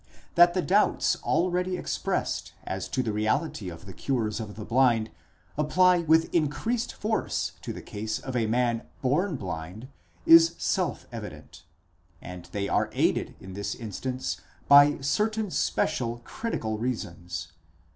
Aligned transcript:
That 0.33 0.55
the 0.55 0.63
doubts 0.63 1.15
already 1.21 1.77
expressed 1.77 2.53
as 2.63 2.87
to 2.87 3.03
the 3.03 3.13
reality 3.13 3.69
of 3.69 3.85
the 3.85 3.93
cures 3.93 4.39
of 4.39 4.55
the 4.55 4.65
blind, 4.65 5.11
apply 5.59 5.99
with 5.99 6.33
increased 6.33 6.91
force 6.91 7.51
to 7.61 7.71
the 7.71 7.83
case 7.83 8.17
of 8.17 8.35
a 8.35 8.47
man 8.47 8.81
born 9.03 9.35
blind, 9.35 9.89
is 10.25 10.55
self 10.57 11.05
evident. 11.11 11.65
And 12.19 12.45
they 12.45 12.67
are 12.67 12.89
aided 12.93 13.35
in 13.39 13.53
this 13.53 13.75
instance 13.75 14.41
by 14.67 14.99
certain 15.01 15.51
special 15.51 16.21
critical 16.25 16.79
reasons. 16.79 17.49